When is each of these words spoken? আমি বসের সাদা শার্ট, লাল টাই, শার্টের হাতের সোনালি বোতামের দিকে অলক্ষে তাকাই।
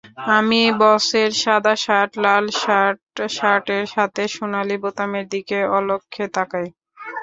আমি 0.37 0.61
বসের 0.81 1.31
সাদা 1.43 1.73
শার্ট, 1.83 2.11
লাল 2.23 2.45
টাই, 2.57 2.89
শার্টের 3.37 3.83
হাতের 3.93 4.29
সোনালি 4.35 4.77
বোতামের 4.83 5.25
দিকে 5.33 5.57
অলক্ষে 5.77 6.23
তাকাই। 6.35 6.67